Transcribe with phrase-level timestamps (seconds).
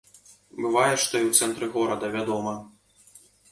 [0.65, 2.57] Бывае, што і ў цэнтры горада, вядома.